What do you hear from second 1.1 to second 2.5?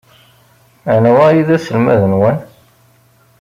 ay d aselmad-nwen?